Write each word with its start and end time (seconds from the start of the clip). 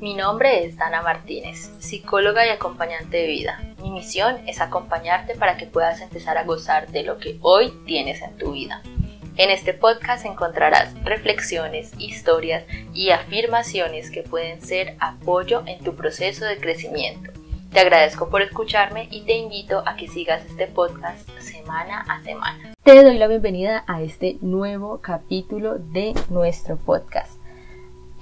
Mi 0.00 0.12
nombre 0.12 0.66
es 0.66 0.76
Dana 0.76 1.00
Martínez, 1.00 1.70
psicóloga 1.78 2.46
y 2.46 2.50
acompañante 2.50 3.16
de 3.16 3.28
vida. 3.28 3.62
Mi 3.82 3.90
misión 3.90 4.36
es 4.46 4.60
acompañarte 4.60 5.34
para 5.36 5.56
que 5.56 5.64
puedas 5.64 6.02
empezar 6.02 6.36
a 6.36 6.44
gozar 6.44 6.88
de 6.88 7.02
lo 7.02 7.16
que 7.16 7.38
hoy 7.40 7.72
tienes 7.86 8.20
en 8.20 8.36
tu 8.36 8.52
vida. 8.52 8.82
En 9.38 9.48
este 9.48 9.72
podcast 9.72 10.26
encontrarás 10.26 10.92
reflexiones, 11.02 11.92
historias 11.98 12.64
y 12.92 13.08
afirmaciones 13.10 14.10
que 14.10 14.22
pueden 14.22 14.60
ser 14.60 14.96
apoyo 15.00 15.62
en 15.66 15.82
tu 15.82 15.96
proceso 15.96 16.44
de 16.44 16.58
crecimiento. 16.58 17.32
Te 17.72 17.80
agradezco 17.80 18.28
por 18.28 18.42
escucharme 18.42 19.08
y 19.10 19.22
te 19.22 19.32
invito 19.32 19.82
a 19.86 19.96
que 19.96 20.08
sigas 20.08 20.44
este 20.44 20.66
podcast 20.66 21.26
semana 21.38 22.04
a 22.06 22.22
semana. 22.22 22.74
Te 22.82 23.02
doy 23.02 23.16
la 23.16 23.28
bienvenida 23.28 23.82
a 23.86 24.02
este 24.02 24.36
nuevo 24.42 25.00
capítulo 25.00 25.78
de 25.78 26.12
nuestro 26.28 26.76
podcast. 26.76 27.35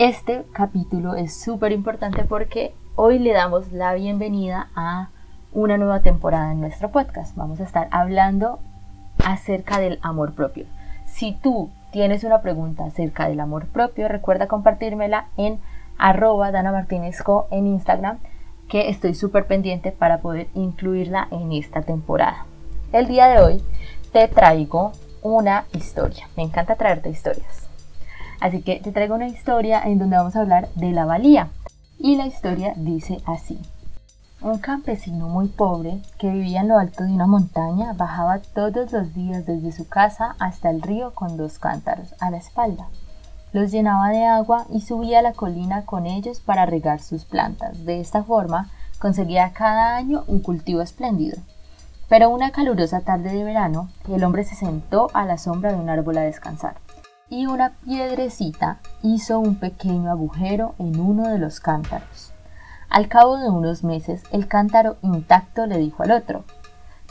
Este 0.00 0.44
capítulo 0.52 1.14
es 1.14 1.40
súper 1.40 1.70
importante 1.70 2.24
porque 2.24 2.74
hoy 2.96 3.20
le 3.20 3.32
damos 3.32 3.70
la 3.70 3.94
bienvenida 3.94 4.66
a 4.74 5.10
una 5.52 5.78
nueva 5.78 6.00
temporada 6.00 6.50
en 6.50 6.60
nuestro 6.60 6.90
podcast. 6.90 7.36
Vamos 7.36 7.60
a 7.60 7.62
estar 7.62 7.86
hablando 7.92 8.58
acerca 9.24 9.78
del 9.78 10.00
amor 10.02 10.34
propio. 10.34 10.66
Si 11.06 11.34
tú 11.40 11.70
tienes 11.92 12.24
una 12.24 12.42
pregunta 12.42 12.84
acerca 12.84 13.28
del 13.28 13.38
amor 13.38 13.68
propio, 13.68 14.08
recuerda 14.08 14.48
compartírmela 14.48 15.28
en 15.36 15.60
arroba 15.96 16.50
Dana 16.50 16.72
Martínez 16.72 17.22
Co 17.22 17.46
en 17.52 17.68
Instagram, 17.68 18.18
que 18.68 18.88
estoy 18.88 19.14
súper 19.14 19.46
pendiente 19.46 19.92
para 19.92 20.18
poder 20.18 20.48
incluirla 20.54 21.28
en 21.30 21.52
esta 21.52 21.82
temporada. 21.82 22.46
El 22.92 23.06
día 23.06 23.28
de 23.28 23.38
hoy 23.38 23.62
te 24.12 24.26
traigo 24.26 24.90
una 25.22 25.66
historia. 25.72 26.26
Me 26.36 26.42
encanta 26.42 26.74
traerte 26.74 27.10
historias. 27.10 27.68
Así 28.44 28.60
que 28.60 28.78
te 28.78 28.92
traigo 28.92 29.14
una 29.14 29.26
historia 29.26 29.80
en 29.82 29.98
donde 29.98 30.18
vamos 30.18 30.36
a 30.36 30.42
hablar 30.42 30.68
de 30.74 30.92
la 30.92 31.06
valía. 31.06 31.48
Y 31.98 32.16
la 32.16 32.26
historia 32.26 32.74
dice 32.76 33.22
así. 33.24 33.58
Un 34.42 34.58
campesino 34.58 35.28
muy 35.28 35.48
pobre 35.48 36.02
que 36.18 36.28
vivía 36.28 36.60
en 36.60 36.68
lo 36.68 36.76
alto 36.76 37.04
de 37.04 37.12
una 37.14 37.26
montaña 37.26 37.94
bajaba 37.94 38.40
todos 38.40 38.92
los 38.92 39.14
días 39.14 39.46
desde 39.46 39.72
su 39.72 39.88
casa 39.88 40.36
hasta 40.38 40.68
el 40.68 40.82
río 40.82 41.14
con 41.14 41.38
dos 41.38 41.58
cántaros 41.58 42.14
a 42.20 42.30
la 42.30 42.36
espalda. 42.36 42.88
Los 43.54 43.70
llenaba 43.70 44.10
de 44.10 44.26
agua 44.26 44.66
y 44.68 44.82
subía 44.82 45.20
a 45.20 45.22
la 45.22 45.32
colina 45.32 45.86
con 45.86 46.04
ellos 46.04 46.40
para 46.40 46.66
regar 46.66 47.00
sus 47.00 47.24
plantas. 47.24 47.86
De 47.86 47.98
esta 47.98 48.24
forma 48.24 48.68
conseguía 48.98 49.54
cada 49.54 49.96
año 49.96 50.22
un 50.26 50.40
cultivo 50.40 50.82
espléndido. 50.82 51.38
Pero 52.10 52.28
una 52.28 52.50
calurosa 52.50 53.00
tarde 53.00 53.32
de 53.32 53.42
verano, 53.42 53.88
el 54.06 54.22
hombre 54.22 54.44
se 54.44 54.54
sentó 54.54 55.08
a 55.14 55.24
la 55.24 55.38
sombra 55.38 55.72
de 55.72 55.78
un 55.78 55.88
árbol 55.88 56.18
a 56.18 56.24
descansar 56.24 56.83
y 57.30 57.46
una 57.46 57.70
piedrecita 57.84 58.78
hizo 59.02 59.38
un 59.38 59.56
pequeño 59.56 60.10
agujero 60.10 60.74
en 60.78 61.00
uno 61.00 61.28
de 61.28 61.38
los 61.38 61.60
cántaros. 61.60 62.32
Al 62.88 63.08
cabo 63.08 63.38
de 63.38 63.48
unos 63.48 63.82
meses, 63.82 64.22
el 64.30 64.46
cántaro 64.46 64.96
intacto 65.02 65.66
le 65.66 65.78
dijo 65.78 66.02
al 66.02 66.12
otro, 66.12 66.44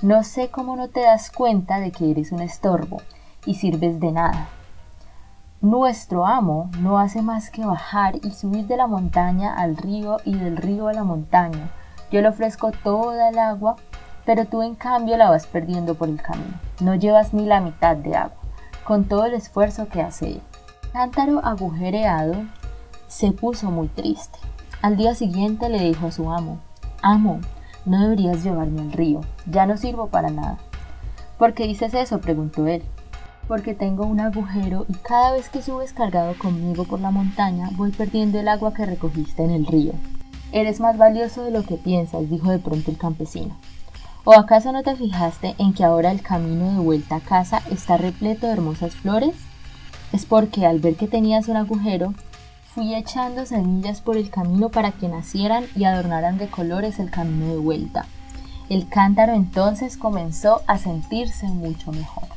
No 0.02 0.23
sé 0.23 0.50
cómo 0.50 0.75
no 0.75 0.88
te 0.88 1.02
das 1.02 1.31
cuenta 1.31 1.80
de 1.80 1.91
que 1.91 2.11
eres 2.11 2.31
un 2.31 2.41
estorbo 2.41 3.02
y 3.45 3.56
sirves 3.56 4.00
de 4.00 4.11
nada. 4.11 4.47
Nuestro 5.61 6.25
amo 6.25 6.69
no 6.80 7.00
hace 7.00 7.22
más 7.22 7.50
que 7.50 7.66
bajar 7.66 8.17
y 8.22 8.31
subir 8.31 8.67
de 8.67 8.78
la 8.78 8.88
montaña 8.88 9.56
al 9.56 9.78
río 9.78 10.17
y 10.25 10.36
del 10.36 10.58
río 10.58 10.89
a 10.89 10.94
la 10.94 11.03
montaña. 11.03 11.69
Yo 12.11 12.22
le 12.22 12.28
ofrezco 12.28 12.72
toda 12.72 13.30
el 13.30 13.39
agua, 13.39 13.78
pero 14.25 14.45
tú 14.45 14.61
en 14.61 14.75
cambio 14.75 15.17
la 15.17 15.30
vas 15.30 15.47
perdiendo 15.47 15.95
por 15.95 16.09
el 16.09 16.22
camino. 16.22 16.59
No 16.81 16.95
llevas 16.95 17.34
ni 17.34 17.45
la 17.45 17.61
mitad 17.61 17.95
de 17.95 18.16
agua 18.16 18.42
con 18.84 19.06
todo 19.06 19.26
el 19.26 19.34
esfuerzo 19.34 19.88
que 19.88 20.02
hace 20.02 20.31
él. 20.31 20.42
Cántaro 20.92 21.44
agujereado 21.44 22.36
se 23.08 23.31
puso 23.31 23.72
muy 23.72 23.88
triste. 23.88 24.38
Al 24.81 24.98
día 24.98 25.16
siguiente 25.16 25.70
le 25.70 25.84
dijo 25.84 26.08
a 26.08 26.12
su 26.12 26.31
amo, 26.31 26.59
Amo, 27.02 27.40
no 27.86 28.02
deberías 28.02 28.44
llevarme 28.44 28.81
al 28.81 28.92
río, 28.92 29.22
ya 29.45 29.66
no 29.66 29.78
sirvo 29.78 30.08
para 30.08 30.30
nada. 30.30 30.58
¿Por 31.38 31.53
qué 31.53 31.67
dices 31.67 31.94
eso? 31.94 32.22
preguntó 32.22 32.68
él. 32.68 32.84
Porque 33.47 33.74
tengo 33.74 34.06
un 34.06 34.19
agujero 34.22 34.86
y 34.88 34.94
cada 34.94 35.34
vez 35.34 35.50
que 35.50 35.62
subes 35.62 35.91
cargado 35.91 36.34
conmigo 36.38 36.86
por 36.86 37.02
la 37.02 37.12
montaña 37.12 37.69
voy 37.74 37.91
perdiendo 37.91 38.40
el 38.40 38.47
agua 38.47 38.74
que 38.74 38.86
recogiste 38.86 39.44
en 39.44 39.52
el 39.52 39.66
río. 39.66 39.94
Eres 40.53 40.80
más 40.80 40.97
valioso 40.97 41.44
de 41.44 41.52
lo 41.52 41.63
que 41.63 41.75
piensas, 41.75 42.30
dijo 42.30 42.52
de 42.52 42.59
pronto 42.59 42.91
el 42.91 42.97
campesino. 42.97 43.57
¿O 44.25 44.34
acaso 44.34 44.72
no 44.72 44.84
te 44.84 44.95
fijaste 44.95 45.53
en 45.57 45.73
que 45.73 45.84
ahora 45.84 46.09
el 46.09 46.22
camino 46.22 46.72
de 46.72 46.78
vuelta 46.78 47.17
a 47.17 47.19
casa 47.19 47.61
está 47.69 47.97
repleto 47.97 48.47
de 48.47 48.53
hermosas 48.53 48.95
flores? 48.95 49.35
Es 50.13 50.25
porque 50.25 50.66
al 50.66 50.79
ver 50.79 50.95
que 50.95 51.09
tenías 51.09 51.50
un 51.50 51.57
agujero, 51.57 52.13
fui 52.73 52.95
echando 52.95 53.45
semillas 53.45 54.00
por 54.00 54.16
el 54.16 54.29
camino 54.29 54.69
para 54.69 54.94
que 54.94 55.09
nacieran 55.09 55.66
y 55.75 55.83
adornaran 55.83 56.38
de 56.38 56.47
colores 56.47 57.00
el 57.00 57.12
camino 57.12 57.47
de 57.47 57.57
vuelta. 57.57 58.06
El 58.69 58.88
cántaro 58.88 59.33
entonces 59.33 59.97
comenzó 59.97 60.62
a 60.67 60.78
sentirse 60.78 61.47
mucho 61.47 61.91
mejor. 61.91 62.29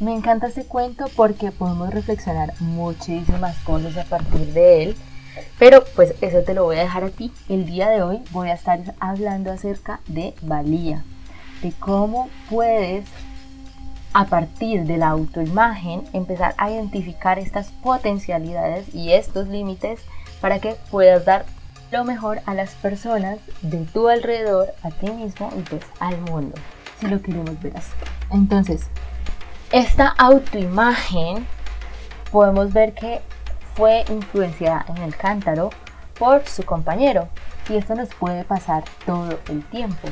Me 0.00 0.14
encanta 0.14 0.46
este 0.46 0.64
cuento 0.64 1.06
porque 1.14 1.52
podemos 1.52 1.90
reflexionar 1.90 2.54
muchísimas 2.60 3.58
cosas 3.58 3.98
a 3.98 4.04
partir 4.04 4.54
de 4.54 4.82
él 4.82 4.96
pero 5.58 5.84
pues 5.94 6.14
eso 6.20 6.42
te 6.42 6.54
lo 6.54 6.64
voy 6.64 6.76
a 6.76 6.80
dejar 6.80 7.04
a 7.04 7.10
ti. 7.10 7.32
El 7.48 7.66
día 7.66 7.88
de 7.88 8.02
hoy 8.02 8.22
voy 8.30 8.50
a 8.50 8.54
estar 8.54 8.80
hablando 9.00 9.52
acerca 9.52 10.00
de 10.06 10.34
valía, 10.42 11.04
de 11.62 11.72
cómo 11.78 12.28
puedes 12.50 13.04
a 14.12 14.24
partir 14.26 14.84
de 14.84 14.96
la 14.96 15.08
autoimagen 15.08 16.04
empezar 16.14 16.54
a 16.56 16.70
identificar 16.70 17.38
estas 17.38 17.70
potencialidades 17.82 18.94
y 18.94 19.12
estos 19.12 19.48
límites 19.48 20.00
para 20.40 20.58
que 20.58 20.74
puedas 20.90 21.24
dar 21.24 21.44
lo 21.90 22.04
mejor 22.04 22.40
a 22.46 22.54
las 22.54 22.70
personas 22.76 23.38
de 23.62 23.84
tu 23.92 24.08
alrededor, 24.08 24.72
a 24.82 24.90
ti 24.90 25.10
mismo 25.10 25.50
y 25.56 25.60
pues 25.60 25.82
al 26.00 26.18
mundo, 26.22 26.54
si 26.98 27.06
lo 27.08 27.20
queremos 27.20 27.60
ver 27.60 27.76
así. 27.76 27.92
Entonces, 28.30 28.88
esta 29.70 30.08
autoimagen 30.08 31.46
podemos 32.32 32.72
ver 32.72 32.94
que 32.94 33.20
fue 33.76 34.04
influenciada 34.08 34.86
en 34.88 34.98
el 35.02 35.14
cántaro 35.16 35.70
por 36.18 36.46
su 36.48 36.64
compañero 36.64 37.28
y 37.68 37.76
esto 37.76 37.94
nos 37.94 38.08
puede 38.14 38.44
pasar 38.44 38.84
todo 39.04 39.38
el 39.48 39.64
tiempo. 39.66 40.08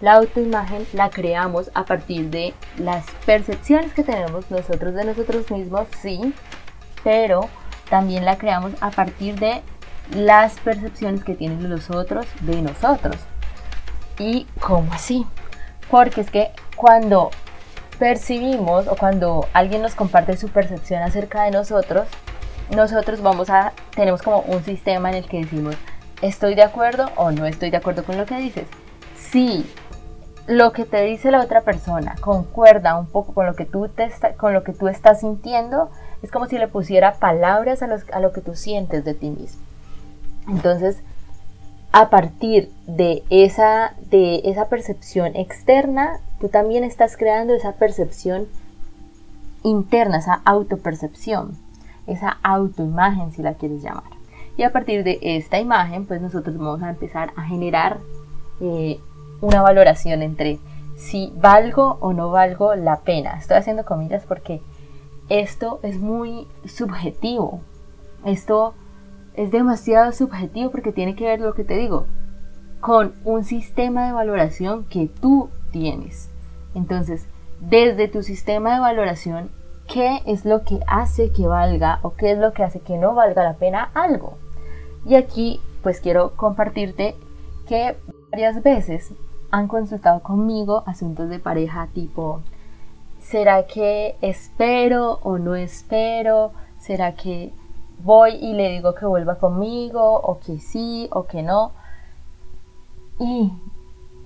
La 0.00 0.14
autoimagen 0.14 0.86
la 0.92 1.10
creamos 1.10 1.70
a 1.74 1.84
partir 1.84 2.30
de 2.30 2.54
las 2.78 3.04
percepciones 3.26 3.92
que 3.92 4.04
tenemos 4.04 4.50
nosotros 4.50 4.94
de 4.94 5.04
nosotros 5.04 5.50
mismos, 5.50 5.86
sí, 6.00 6.34
pero 7.04 7.48
también 7.90 8.24
la 8.24 8.36
creamos 8.36 8.72
a 8.80 8.90
partir 8.90 9.38
de 9.38 9.62
las 10.14 10.58
percepciones 10.60 11.24
que 11.24 11.34
tienen 11.34 11.70
los 11.70 11.90
otros 11.90 12.26
de 12.40 12.62
nosotros. 12.62 13.16
¿Y 14.18 14.46
cómo 14.60 14.92
así? 14.92 15.26
Porque 15.90 16.20
es 16.20 16.30
que 16.30 16.50
cuando 16.76 17.30
percibimos 17.98 18.88
o 18.88 18.96
cuando 18.96 19.48
alguien 19.52 19.82
nos 19.82 19.94
comparte 19.94 20.36
su 20.36 20.48
percepción 20.48 21.02
acerca 21.02 21.44
de 21.44 21.52
nosotros, 21.52 22.08
nosotros 22.74 23.20
vamos 23.22 23.50
a, 23.50 23.72
tenemos 23.94 24.22
como 24.22 24.40
un 24.40 24.64
sistema 24.64 25.10
en 25.10 25.16
el 25.16 25.28
que 25.28 25.38
decimos, 25.38 25.76
estoy 26.22 26.54
de 26.54 26.62
acuerdo 26.62 27.10
o 27.16 27.30
no 27.30 27.46
estoy 27.46 27.70
de 27.70 27.76
acuerdo 27.76 28.04
con 28.04 28.16
lo 28.16 28.26
que 28.26 28.36
dices. 28.38 28.66
Si 29.16 29.66
lo 30.46 30.72
que 30.72 30.84
te 30.84 31.02
dice 31.02 31.30
la 31.30 31.40
otra 31.40 31.60
persona 31.60 32.16
concuerda 32.20 32.98
un 32.98 33.06
poco 33.06 33.34
con 33.34 33.46
lo 33.46 33.54
que 33.54 33.64
tú, 33.64 33.88
te 33.88 34.10
con 34.36 34.54
lo 34.54 34.64
que 34.64 34.72
tú 34.72 34.88
estás 34.88 35.20
sintiendo, 35.20 35.90
es 36.22 36.30
como 36.30 36.46
si 36.46 36.58
le 36.58 36.68
pusiera 36.68 37.14
palabras 37.14 37.82
a, 37.82 37.88
a 38.12 38.20
lo 38.20 38.32
que 38.32 38.40
tú 38.40 38.54
sientes 38.54 39.04
de 39.04 39.14
ti 39.14 39.30
mismo. 39.30 39.60
Entonces, 40.48 41.02
a 41.92 42.08
partir 42.08 42.70
de 42.86 43.22
esa, 43.28 43.94
de 44.10 44.42
esa 44.44 44.68
percepción 44.68 45.36
externa, 45.36 46.20
tú 46.40 46.48
también 46.48 46.84
estás 46.84 47.16
creando 47.16 47.54
esa 47.54 47.72
percepción 47.72 48.48
interna, 49.62 50.18
esa 50.18 50.40
autopercepción 50.44 51.56
esa 52.06 52.38
autoimagen 52.42 53.32
si 53.32 53.42
la 53.42 53.54
quieres 53.54 53.82
llamar. 53.82 54.10
Y 54.56 54.64
a 54.64 54.72
partir 54.72 55.04
de 55.04 55.18
esta 55.22 55.58
imagen, 55.60 56.06
pues 56.06 56.20
nosotros 56.20 56.56
vamos 56.58 56.82
a 56.82 56.90
empezar 56.90 57.32
a 57.36 57.42
generar 57.42 57.98
eh, 58.60 59.00
una 59.40 59.62
valoración 59.62 60.22
entre 60.22 60.58
si 60.96 61.32
valgo 61.36 61.98
o 62.00 62.12
no 62.12 62.30
valgo 62.30 62.74
la 62.74 63.00
pena. 63.00 63.38
Estoy 63.38 63.56
haciendo 63.56 63.84
comillas 63.84 64.24
porque 64.26 64.60
esto 65.28 65.80
es 65.82 65.98
muy 65.98 66.46
subjetivo. 66.64 67.60
Esto 68.24 68.74
es 69.34 69.50
demasiado 69.50 70.12
subjetivo 70.12 70.70
porque 70.70 70.92
tiene 70.92 71.16
que 71.16 71.24
ver 71.24 71.40
lo 71.40 71.54
que 71.54 71.64
te 71.64 71.76
digo 71.76 72.06
con 72.80 73.14
un 73.24 73.44
sistema 73.44 74.06
de 74.06 74.12
valoración 74.12 74.84
que 74.84 75.08
tú 75.08 75.48
tienes. 75.70 76.28
Entonces, 76.74 77.26
desde 77.60 78.08
tu 78.08 78.22
sistema 78.22 78.74
de 78.74 78.80
valoración 78.80 79.50
qué 79.88 80.20
es 80.26 80.44
lo 80.44 80.64
que 80.64 80.80
hace 80.86 81.32
que 81.32 81.46
valga 81.46 81.98
o 82.02 82.14
qué 82.14 82.32
es 82.32 82.38
lo 82.38 82.52
que 82.52 82.64
hace 82.64 82.80
que 82.80 82.98
no 82.98 83.14
valga 83.14 83.44
la 83.44 83.54
pena 83.54 83.90
algo. 83.94 84.38
Y 85.04 85.14
aquí 85.14 85.60
pues 85.82 86.00
quiero 86.00 86.36
compartirte 86.36 87.16
que 87.66 87.96
varias 88.30 88.62
veces 88.62 89.12
han 89.50 89.68
consultado 89.68 90.20
conmigo 90.20 90.84
asuntos 90.86 91.28
de 91.28 91.38
pareja 91.38 91.88
tipo, 91.92 92.40
¿será 93.20 93.66
que 93.66 94.16
espero 94.22 95.18
o 95.22 95.38
no 95.38 95.54
espero? 95.54 96.52
¿Será 96.78 97.14
que 97.14 97.52
voy 98.04 98.32
y 98.34 98.54
le 98.54 98.70
digo 98.70 98.94
que 98.94 99.06
vuelva 99.06 99.36
conmigo 99.36 100.14
o 100.20 100.38
que 100.40 100.58
sí 100.58 101.08
o 101.12 101.24
que 101.24 101.42
no. 101.42 101.72
Y 103.18 103.52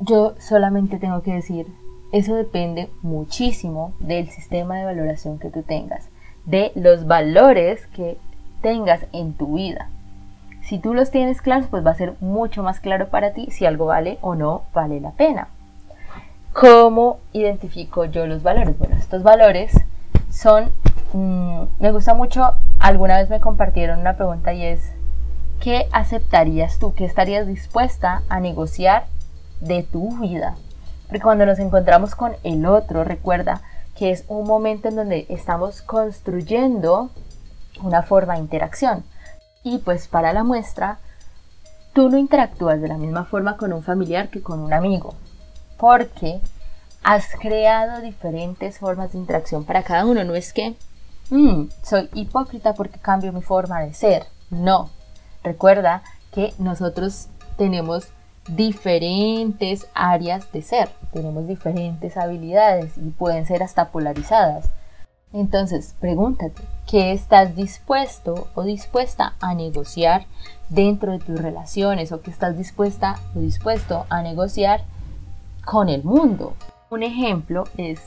yo 0.01 0.35
solamente 0.39 0.99
tengo 0.99 1.23
que 1.23 1.35
decir, 1.35 1.67
eso 2.13 2.35
depende 2.35 2.89
muchísimo 3.03 3.93
del 3.99 4.29
sistema 4.31 4.77
de 4.79 4.85
valoración 4.85 5.39
que 5.39 5.51
tú 5.51 5.63
tengas, 5.63 6.09
de 6.45 6.73
los 6.75 7.07
valores 7.07 7.87
que 7.89 8.19
tengas 8.63 9.07
en 9.13 9.33
tu 9.33 9.55
vida. 9.57 9.89
Si 10.63 10.79
tú 10.79 10.95
los 10.95 11.11
tienes 11.11 11.43
claros, 11.43 11.67
pues 11.69 11.87
va 11.87 11.93
a 11.93 11.97
ser 11.97 12.15
mucho 12.21 12.63
más 12.63 12.81
claro 12.81 13.09
para 13.09 13.33
ti 13.33 13.49
si 13.51 13.67
algo 13.67 13.87
vale 13.87 14.19
o 14.21 14.35
no 14.35 14.63
vale 14.75 15.01
la 15.01 15.13
pena. 15.13 15.49
¿Cómo 16.53 17.19
identifico 17.33 18.05
yo 18.07 18.27
los 18.27 18.43
valores? 18.43 18.79
Bueno, 18.79 18.97
estos 18.97 19.23
valores 19.23 19.73
son, 20.31 20.71
mm, 21.13 21.63
me 21.79 21.93
gusta 21.93 22.15
mucho, 22.15 22.53
alguna 22.79 23.19
vez 23.19 23.29
me 23.29 23.41
compartieron 23.41 24.01
una 24.01 24.17
pregunta 24.17 24.55
y 24.55 24.65
es, 24.65 24.93
¿qué 25.61 25.87
aceptarías 25.93 26.79
tú? 26.79 26.95
¿Qué 26.95 27.05
estarías 27.05 27.47
dispuesta 27.47 28.23
a 28.29 28.41
negociar 28.41 29.07
de 29.61 29.83
tu 29.83 30.17
vida? 30.19 30.57
Porque 31.07 31.21
cuando 31.21 31.47
nos 31.47 31.59
encontramos 31.59 32.15
con 32.15 32.33
el 32.43 32.67
otro, 32.67 33.05
recuerda 33.05 33.63
que 33.97 34.11
es 34.11 34.25
un 34.29 34.47
momento 34.47 34.89
en 34.89 34.97
donde 34.97 35.27
estamos 35.29 35.83
construyendo 35.83 37.11
una 37.83 38.03
forma 38.03 38.35
de 38.35 38.41
interacción. 38.41 39.05
Y 39.63 39.79
pues 39.79 40.09
para 40.09 40.33
la 40.33 40.45
muestra, 40.45 40.99
tú 41.93 42.09
no 42.11 42.19
interactúas 42.19 42.81
de 42.81 42.89
la 42.89 42.99
misma 42.99 43.25
forma 43.25 43.57
con 43.57 43.73
un 43.73 43.83
familiar 43.83 44.29
que 44.29 44.43
con 44.43 44.61
un 44.61 44.73
amigo 44.73 45.15
porque 45.77 46.41
has 47.03 47.27
creado 47.41 48.01
diferentes 48.01 48.79
formas 48.79 49.13
de 49.13 49.19
interacción 49.19 49.65
para 49.65 49.83
cada 49.83 50.05
uno. 50.05 50.25
No 50.25 50.35
es 50.35 50.53
que 50.53 50.77
mm, 51.31 51.65
soy 51.83 52.09
hipócrita 52.15 52.75
porque 52.75 52.99
cambio 52.99 53.33
mi 53.33 53.43
forma 53.43 53.81
de 53.81 53.95
ser. 53.95 54.27
No. 54.51 54.91
Recuerda 55.43 56.03
que 56.33 56.55
nosotros 56.59 57.29
tenemos 57.57 58.09
diferentes 58.49 59.87
áreas 59.95 60.51
de 60.53 60.63
ser, 60.63 60.89
tenemos 61.13 61.47
diferentes 61.47 62.17
habilidades 62.17 62.97
y 62.97 63.11
pueden 63.11 63.47
ser 63.47 63.63
hasta 63.63 63.91
polarizadas. 63.91 64.71
Entonces, 65.33 65.95
pregúntate, 66.01 66.63
¿qué 66.87 67.13
estás 67.13 67.57
dispuesto 67.57 68.49
o 68.55 68.63
dispuesta 68.63 69.35
a 69.41 69.55
negociar 69.55 70.27
dentro 70.69 71.13
de 71.13 71.19
tus 71.19 71.41
relaciones 71.41 72.13
o 72.13 72.21
qué 72.21 72.31
estás 72.31 72.57
dispuesta 72.57 73.17
o 73.35 73.41
dispuesto 73.41 74.07
a 74.09 74.23
negociar 74.23 74.83
con 75.65 75.89
el 75.89 76.03
mundo. 76.05 76.55
Un 76.91 77.03
ejemplo 77.03 77.65
es 77.77 78.01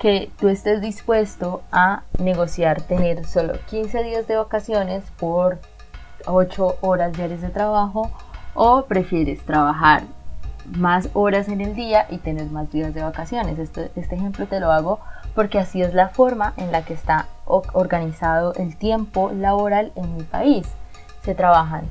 que 0.00 0.30
tú 0.40 0.48
estés 0.48 0.80
dispuesto 0.80 1.62
a 1.70 2.02
negociar 2.18 2.82
tener 2.82 3.24
solo 3.26 3.54
15 3.70 4.02
días 4.02 4.26
de 4.26 4.36
vacaciones 4.36 5.04
por 5.18 5.58
8 6.26 6.78
horas 6.80 7.12
diarias 7.12 7.42
de 7.42 7.50
trabajo 7.50 8.10
o 8.54 8.84
prefieres 8.86 9.40
trabajar 9.44 10.04
más 10.76 11.10
horas 11.12 11.48
en 11.48 11.60
el 11.60 11.74
día 11.74 12.06
y 12.10 12.18
tener 12.18 12.46
más 12.46 12.70
días 12.70 12.94
de 12.94 13.02
vacaciones. 13.02 13.58
Este, 13.58 13.90
este 13.96 14.14
ejemplo 14.14 14.46
te 14.46 14.60
lo 14.60 14.72
hago 14.72 15.00
porque 15.34 15.58
así 15.58 15.82
es 15.82 15.94
la 15.94 16.08
forma 16.08 16.54
en 16.56 16.72
la 16.72 16.84
que 16.84 16.94
está 16.94 17.26
organizado 17.44 18.54
el 18.54 18.76
tiempo 18.76 19.30
laboral 19.32 19.92
en 19.96 20.16
mi 20.16 20.22
país. 20.22 20.66
Se 21.22 21.34
trabajan 21.34 21.84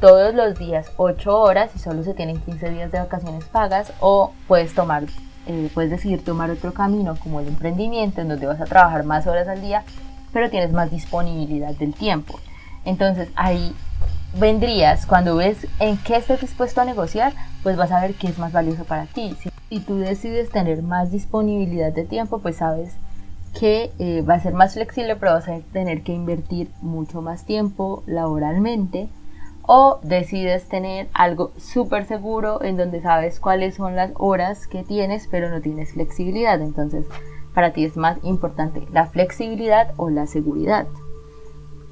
todos 0.00 0.34
los 0.34 0.58
días 0.58 0.90
8 0.96 1.40
horas 1.40 1.70
y 1.74 1.78
solo 1.78 2.02
se 2.02 2.14
tienen 2.14 2.40
15 2.40 2.70
días 2.70 2.92
de 2.92 2.98
vacaciones 2.98 3.44
pagas 3.46 3.92
o 4.00 4.32
puedes 4.46 4.74
tomar, 4.74 5.04
eh, 5.46 5.70
puedes 5.74 5.90
decidir 5.90 6.24
tomar 6.24 6.50
otro 6.50 6.72
camino 6.72 7.16
como 7.16 7.40
el 7.40 7.48
emprendimiento 7.48 8.20
en 8.20 8.28
donde 8.28 8.46
vas 8.46 8.60
a 8.60 8.66
trabajar 8.66 9.04
más 9.04 9.26
horas 9.26 9.48
al 9.48 9.62
día 9.62 9.84
pero 10.32 10.50
tienes 10.50 10.70
más 10.70 10.90
disponibilidad 10.90 11.74
del 11.76 11.94
tiempo. 11.94 12.38
Entonces 12.84 13.30
ahí 13.36 13.74
vendrías, 14.38 15.06
cuando 15.06 15.36
ves 15.36 15.66
en 15.80 15.96
qué 15.98 16.16
estás 16.16 16.40
dispuesto 16.40 16.80
a 16.80 16.84
negociar, 16.84 17.32
pues 17.62 17.76
vas 17.76 17.92
a 17.92 18.00
ver 18.00 18.14
qué 18.14 18.28
es 18.28 18.38
más 18.38 18.52
valioso 18.52 18.84
para 18.84 19.06
ti. 19.06 19.36
Si, 19.40 19.80
tú 19.80 19.98
decides 19.98 20.50
tener 20.50 20.82
más 20.82 21.10
disponibilidad 21.10 21.92
de 21.92 22.04
tiempo, 22.04 22.38
pues 22.38 22.56
sabes 22.56 22.94
que 23.58 23.90
eh, 23.98 24.22
va 24.22 24.34
a 24.34 24.40
ser 24.40 24.52
más 24.52 24.74
flexible, 24.74 25.16
pero 25.16 25.32
vas 25.32 25.48
a 25.48 25.58
tener 25.72 26.02
que 26.02 26.12
invertir 26.12 26.70
mucho 26.82 27.22
más 27.22 27.44
tiempo 27.44 28.02
laboralmente 28.06 29.08
o 29.62 29.98
decides 30.02 30.68
tener 30.68 31.08
algo 31.12 31.52
súper 31.58 32.06
seguro 32.06 32.62
en 32.62 32.76
donde 32.76 33.02
sabes 33.02 33.40
cuáles 33.40 33.74
son 33.74 33.96
las 33.96 34.12
horas 34.14 34.66
que 34.68 34.84
tienes 34.84 35.26
pero 35.28 35.50
no 35.50 35.60
tienes 35.60 35.92
flexibilidad. 35.92 36.60
Entonces 36.60 37.06
para 37.54 37.72
ti 37.72 37.84
es 37.84 37.96
más 37.96 38.18
importante 38.22 38.86
la 38.92 39.06
flexibilidad 39.06 39.92
o 39.96 40.10
la 40.10 40.26
seguridad. 40.26 40.86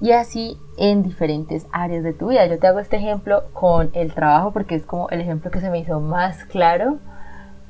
Y 0.05 0.13
así 0.13 0.59
en 0.77 1.03
diferentes 1.03 1.67
áreas 1.73 2.05
de 2.05 2.13
tu 2.13 2.29
vida. 2.29 2.45
Yo 2.45 2.59
te 2.59 2.67
hago 2.67 2.79
este 2.79 2.97
ejemplo 2.97 3.45
con 3.55 3.89
el 3.95 4.13
trabajo 4.13 4.53
porque 4.53 4.75
es 4.75 4.85
como 4.85 5.09
el 5.09 5.23
ejemplo 5.23 5.51
que 5.51 5.63
se 5.63 5.71
me 5.71 5.79
hizo 5.79 5.99
más 5.99 6.45
claro. 6.45 6.99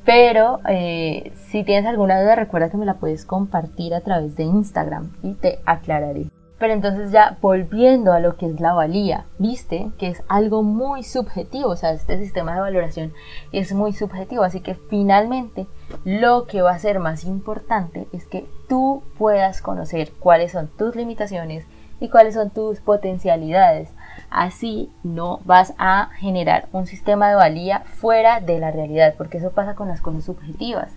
Pero 0.05 0.59
eh, 0.69 1.33
si 1.47 1.63
tienes 1.63 1.87
alguna 1.87 2.21
duda 2.21 2.35
recuerda 2.35 2.71
que 2.71 2.77
me 2.77 2.87
la 2.87 2.95
puedes 2.95 3.25
compartir 3.25 3.95
a 3.95 4.01
través 4.01 4.35
de 4.35 4.43
Instagram 4.43 5.13
y 5.23 5.35
te 5.35 5.61
aclararé. 5.65 6.27
Pero 6.59 6.73
entonces 6.73 7.13
ya 7.13 7.39
volviendo 7.41 8.13
a 8.13 8.19
lo 8.19 8.37
que 8.37 8.47
es 8.47 8.59
la 8.59 8.73
valía, 8.73 9.27
viste 9.39 9.93
que 9.97 10.09
es 10.09 10.25
algo 10.27 10.65
muy 10.65 11.05
subjetivo, 11.05 11.69
o 11.69 11.77
sea, 11.77 11.93
este 11.93 12.19
sistema 12.19 12.55
de 12.55 12.61
valoración 12.63 13.13
es 13.53 13.73
muy 13.75 13.93
subjetivo, 13.93 14.43
así 14.43 14.59
que 14.59 14.75
finalmente 14.75 15.69
lo 16.05 16.47
que 16.47 16.63
va 16.63 16.73
a 16.73 16.79
ser 16.81 16.99
más 16.99 17.25
importante 17.25 18.09
es 18.13 18.27
que 18.27 18.45
tú 18.69 19.05
puedas 19.19 19.63
conocer 19.63 20.11
cuáles 20.19 20.51
son 20.51 20.67
tus 20.67 20.97
limitaciones 20.97 21.65
y 22.01 22.09
cuáles 22.09 22.35
son 22.35 22.51
tus 22.51 22.81
potencialidades. 22.81 23.91
Así 24.31 24.91
no 25.03 25.41
vas 25.45 25.75
a 25.79 26.11
generar 26.19 26.69
un 26.73 26.87
sistema 26.87 27.29
de 27.29 27.37
valía 27.37 27.81
fuera 27.81 28.41
de 28.41 28.59
la 28.59 28.71
realidad, 28.71 29.15
porque 29.17 29.39
eso 29.39 29.53
pasa 29.53 29.75
con 29.75 29.89
las 29.89 30.01
cosas 30.01 30.25
subjetivas. 30.25 30.93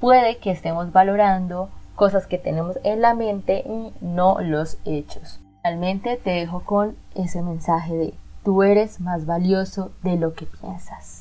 Puede 0.00 0.38
que 0.38 0.50
estemos 0.50 0.92
valorando 0.92 1.68
cosas 1.94 2.26
que 2.26 2.38
tenemos 2.38 2.78
en 2.82 3.02
la 3.02 3.14
mente 3.14 3.62
y 3.66 3.92
no 4.00 4.40
los 4.40 4.78
hechos. 4.86 5.40
Realmente 5.62 6.16
te 6.16 6.30
dejo 6.30 6.60
con 6.64 6.96
ese 7.14 7.42
mensaje 7.42 7.94
de 7.94 8.14
tú 8.42 8.62
eres 8.62 9.00
más 9.00 9.26
valioso 9.26 9.92
de 10.02 10.16
lo 10.16 10.32
que 10.32 10.46
piensas. 10.46 11.19